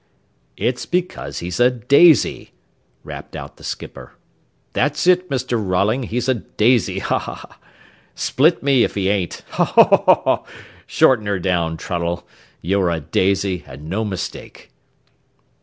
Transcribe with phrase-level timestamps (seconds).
[0.57, 2.53] "It's because he's a daisy,"
[3.03, 4.13] rapped out the skipper.
[4.73, 5.63] "That's it, Mr.
[5.63, 7.59] Rolling, he's a daisy, ha, ha, ha!
[8.15, 10.45] Split me, if he ain't, ho, ho, ho!
[10.87, 12.25] Shorten her down, Trunnell;
[12.63, 14.71] you're a daisy, and no mistake."